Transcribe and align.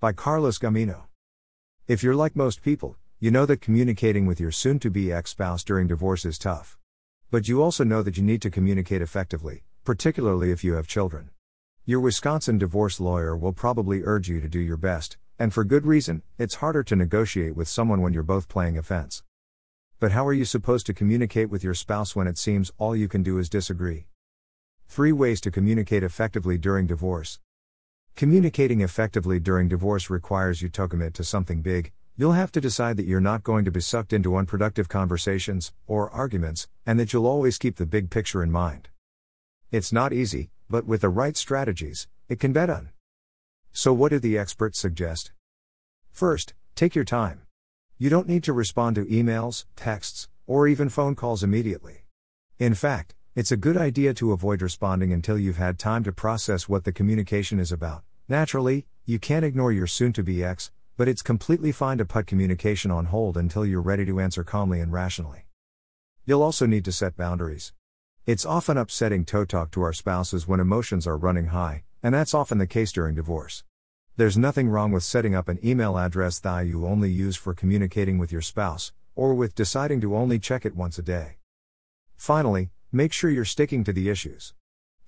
By 0.00 0.12
Carlos 0.12 0.60
Gamino. 0.60 1.06
If 1.88 2.04
you're 2.04 2.14
like 2.14 2.36
most 2.36 2.62
people, 2.62 2.96
you 3.18 3.32
know 3.32 3.44
that 3.46 3.60
communicating 3.60 4.26
with 4.26 4.38
your 4.38 4.52
soon 4.52 4.78
to 4.78 4.90
be 4.90 5.12
ex 5.12 5.32
spouse 5.32 5.64
during 5.64 5.88
divorce 5.88 6.24
is 6.24 6.38
tough. 6.38 6.78
But 7.32 7.48
you 7.48 7.60
also 7.60 7.82
know 7.82 8.04
that 8.04 8.16
you 8.16 8.22
need 8.22 8.40
to 8.42 8.50
communicate 8.50 9.02
effectively, 9.02 9.64
particularly 9.82 10.52
if 10.52 10.62
you 10.62 10.74
have 10.74 10.86
children. 10.86 11.30
Your 11.84 11.98
Wisconsin 11.98 12.58
divorce 12.58 13.00
lawyer 13.00 13.36
will 13.36 13.52
probably 13.52 14.04
urge 14.04 14.28
you 14.28 14.40
to 14.40 14.48
do 14.48 14.60
your 14.60 14.76
best, 14.76 15.16
and 15.36 15.52
for 15.52 15.64
good 15.64 15.84
reason, 15.84 16.22
it's 16.38 16.62
harder 16.62 16.84
to 16.84 16.94
negotiate 16.94 17.56
with 17.56 17.66
someone 17.66 18.00
when 18.00 18.12
you're 18.12 18.22
both 18.22 18.46
playing 18.48 18.78
offense. 18.78 19.24
But 19.98 20.12
how 20.12 20.24
are 20.28 20.32
you 20.32 20.44
supposed 20.44 20.86
to 20.86 20.94
communicate 20.94 21.50
with 21.50 21.64
your 21.64 21.74
spouse 21.74 22.14
when 22.14 22.28
it 22.28 22.38
seems 22.38 22.70
all 22.78 22.94
you 22.94 23.08
can 23.08 23.24
do 23.24 23.36
is 23.36 23.48
disagree? 23.48 24.06
3 24.86 25.10
Ways 25.10 25.40
to 25.40 25.50
communicate 25.50 26.04
effectively 26.04 26.56
during 26.56 26.86
divorce. 26.86 27.40
Communicating 28.18 28.80
effectively 28.80 29.38
during 29.38 29.68
divorce 29.68 30.10
requires 30.10 30.60
you 30.60 30.68
to 30.70 30.88
commit 30.88 31.14
to 31.14 31.22
something 31.22 31.62
big. 31.62 31.92
You'll 32.16 32.32
have 32.32 32.50
to 32.50 32.60
decide 32.60 32.96
that 32.96 33.06
you're 33.06 33.20
not 33.20 33.44
going 33.44 33.64
to 33.64 33.70
be 33.70 33.80
sucked 33.80 34.12
into 34.12 34.34
unproductive 34.34 34.88
conversations 34.88 35.72
or 35.86 36.10
arguments, 36.10 36.66
and 36.84 36.98
that 36.98 37.12
you'll 37.12 37.28
always 37.28 37.58
keep 37.58 37.76
the 37.76 37.86
big 37.86 38.10
picture 38.10 38.42
in 38.42 38.50
mind. 38.50 38.88
It's 39.70 39.92
not 39.92 40.12
easy, 40.12 40.50
but 40.68 40.84
with 40.84 41.02
the 41.02 41.08
right 41.08 41.36
strategies, 41.36 42.08
it 42.28 42.40
can 42.40 42.52
be 42.52 42.66
done. 42.66 42.90
So, 43.72 43.92
what 43.92 44.08
do 44.08 44.18
the 44.18 44.36
experts 44.36 44.80
suggest? 44.80 45.30
First, 46.10 46.54
take 46.74 46.96
your 46.96 47.04
time. 47.04 47.42
You 47.98 48.10
don't 48.10 48.26
need 48.26 48.42
to 48.42 48.52
respond 48.52 48.96
to 48.96 49.04
emails, 49.04 49.64
texts, 49.76 50.28
or 50.44 50.66
even 50.66 50.88
phone 50.88 51.14
calls 51.14 51.44
immediately. 51.44 52.02
In 52.58 52.74
fact, 52.74 53.14
it's 53.36 53.52
a 53.52 53.56
good 53.56 53.76
idea 53.76 54.12
to 54.14 54.32
avoid 54.32 54.60
responding 54.60 55.12
until 55.12 55.38
you've 55.38 55.56
had 55.58 55.78
time 55.78 56.02
to 56.02 56.10
process 56.10 56.68
what 56.68 56.82
the 56.82 56.90
communication 56.90 57.60
is 57.60 57.70
about. 57.70 58.02
Naturally, 58.30 58.86
you 59.06 59.18
can't 59.18 59.44
ignore 59.44 59.72
your 59.72 59.86
soon 59.86 60.12
to 60.12 60.22
be 60.22 60.44
ex, 60.44 60.70
but 60.98 61.08
it's 61.08 61.22
completely 61.22 61.72
fine 61.72 61.96
to 61.96 62.04
put 62.04 62.26
communication 62.26 62.90
on 62.90 63.06
hold 63.06 63.38
until 63.38 63.64
you're 63.64 63.80
ready 63.80 64.04
to 64.04 64.20
answer 64.20 64.44
calmly 64.44 64.80
and 64.80 64.92
rationally. 64.92 65.46
You'll 66.26 66.42
also 66.42 66.66
need 66.66 66.84
to 66.84 66.92
set 66.92 67.16
boundaries. 67.16 67.72
It's 68.26 68.44
often 68.44 68.76
upsetting 68.76 69.24
to 69.26 69.46
talk 69.46 69.70
to 69.70 69.80
our 69.80 69.94
spouses 69.94 70.46
when 70.46 70.60
emotions 70.60 71.06
are 71.06 71.16
running 71.16 71.46
high, 71.46 71.84
and 72.02 72.14
that's 72.14 72.34
often 72.34 72.58
the 72.58 72.66
case 72.66 72.92
during 72.92 73.14
divorce. 73.14 73.64
There's 74.18 74.36
nothing 74.36 74.68
wrong 74.68 74.92
with 74.92 75.04
setting 75.04 75.34
up 75.34 75.48
an 75.48 75.58
email 75.64 75.96
address 75.96 76.38
that 76.40 76.66
you 76.66 76.86
only 76.86 77.10
use 77.10 77.36
for 77.36 77.54
communicating 77.54 78.18
with 78.18 78.30
your 78.30 78.42
spouse, 78.42 78.92
or 79.14 79.32
with 79.32 79.54
deciding 79.54 80.02
to 80.02 80.14
only 80.14 80.38
check 80.38 80.66
it 80.66 80.76
once 80.76 80.98
a 80.98 81.02
day. 81.02 81.38
Finally, 82.14 82.68
make 82.92 83.14
sure 83.14 83.30
you're 83.30 83.46
sticking 83.46 83.84
to 83.84 83.92
the 83.94 84.10
issues. 84.10 84.52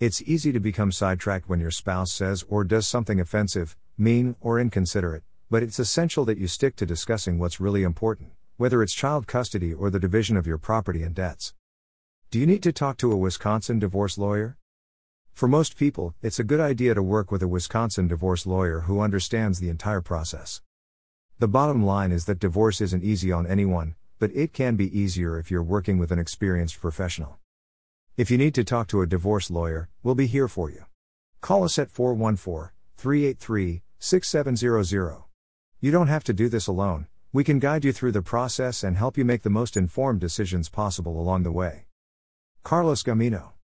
It's 0.01 0.23
easy 0.23 0.51
to 0.53 0.61
become 0.61 0.93
sidetracked 0.93 1.47
when 1.51 1.61
your 1.61 1.70
spouse 1.70 2.11
says 2.11 2.43
or 2.48 2.65
does 2.65 2.87
something 2.87 3.20
offensive, 3.20 3.77
mean, 3.98 4.34
or 4.41 4.59
inconsiderate, 4.59 5.25
but 5.51 5.62
it's 5.62 5.79
essential 5.79 6.25
that 6.25 6.39
you 6.39 6.48
stick 6.48 6.75
to 6.77 6.87
discussing 6.87 7.39
what's 7.39 7.61
really 7.61 7.83
important, 7.83 8.31
whether 8.57 8.83
it's 8.83 8.95
child 8.95 9.27
custody 9.27 9.75
or 9.75 9.91
the 9.91 10.01
division 10.01 10.39
of 10.39 10.47
your 10.47 10.57
property 10.57 11.03
and 11.03 11.15
debts. 11.15 11.53
Do 12.31 12.39
you 12.39 12.47
need 12.47 12.62
to 12.62 12.73
talk 12.73 12.97
to 12.97 13.12
a 13.12 13.17
Wisconsin 13.17 13.79
divorce 13.79 14.17
lawyer? 14.17 14.57
For 15.34 15.47
most 15.47 15.77
people, 15.77 16.14
it's 16.23 16.39
a 16.39 16.45
good 16.45 16.61
idea 16.61 16.95
to 16.95 17.03
work 17.03 17.31
with 17.31 17.42
a 17.42 17.48
Wisconsin 17.48 18.09
divorce 18.09 18.47
lawyer 18.47 18.81
who 18.81 19.03
understands 19.03 19.61
the 19.61 19.69
entire 19.69 20.01
process. 20.01 20.62
The 21.41 21.47
bottom 21.47 21.85
line 21.85 22.11
is 22.11 22.25
that 22.25 22.39
divorce 22.39 22.81
isn't 22.81 23.05
easy 23.05 23.33
on 23.33 23.47
anyone, 23.47 23.97
but 24.19 24.31
it 24.35 24.55
can 24.55 24.77
be 24.77 24.98
easier 24.98 25.39
if 25.39 25.51
you're 25.51 25.62
working 25.62 25.98
with 25.98 26.11
an 26.11 26.19
experienced 26.19 26.81
professional. 26.81 27.39
If 28.16 28.30
you 28.30 28.36
need 28.36 28.55
to 28.56 28.64
talk 28.64 28.89
to 28.89 29.03
a 29.03 29.06
divorce 29.06 29.50
lawyer, 29.50 29.89
we'll 30.03 30.14
be 30.14 30.27
here 30.27 30.48
for 30.48 30.69
you. 30.70 30.84
Call 31.41 31.64
us 31.64 31.78
at 31.78 31.91
414 31.91 32.70
383 32.97 33.83
6700. 33.98 35.25
You 35.80 35.91
don't 35.91 36.08
have 36.08 36.25
to 36.25 36.33
do 36.33 36.48
this 36.48 36.67
alone, 36.67 37.06
we 37.33 37.44
can 37.44 37.61
guide 37.61 37.84
you 37.84 37.92
through 37.92 38.12
the 38.12 38.22
process 38.22 38.83
and 38.83 38.97
help 38.97 39.17
you 39.17 39.25
make 39.25 39.42
the 39.42 39.50
most 39.50 39.77
informed 39.77 40.20
decisions 40.20 40.69
possible 40.69 41.20
along 41.20 41.44
the 41.44 41.52
way. 41.52 41.86
Carlos 42.64 43.02
Gamino 43.02 43.52